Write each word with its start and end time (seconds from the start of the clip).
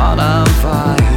What 0.00 0.18
have 0.18 0.64
I 0.64 1.09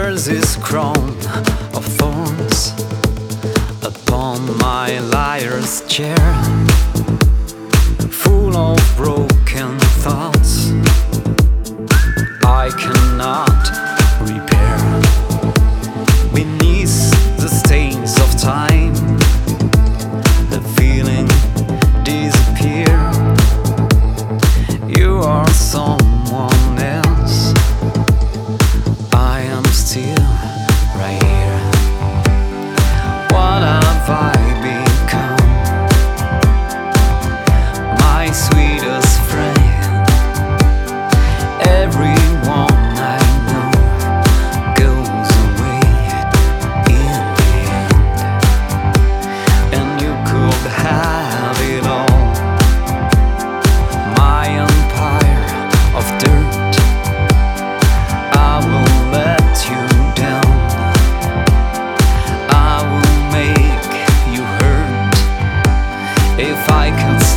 wears 0.00 0.26
his 0.26 0.56
crown 0.56 1.08
of 1.74 1.84
thorns 1.98 2.72
upon 3.82 4.38
my 4.58 5.00
liar's 5.00 5.84
chair, 5.88 6.16
full 8.08 8.56
of 8.56 8.78
broken 8.96 9.76
thoughts. 10.04 10.70
I 12.44 12.70
cannot 12.84 13.64
repair 14.32 14.78
beneath 16.32 16.96
the 17.42 17.48
stains 17.48 18.14
of 18.24 18.30
time. 18.40 18.94
The 20.52 20.60
feeling 20.76 21.26
disappear. 22.04 22.94
You 24.96 25.18
are 25.18 25.50
someone. 25.50 26.57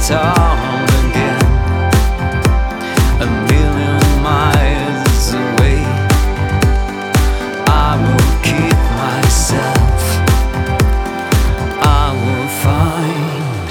storm 0.01 0.87
again. 1.05 1.45
A 3.21 3.27
million 3.49 4.01
miles 4.23 5.25
away. 5.33 5.81
I 7.67 7.91
will 8.01 8.33
keep 8.47 8.79
myself. 9.03 10.01
I 11.83 12.05
will 12.23 12.49
find 12.63 13.61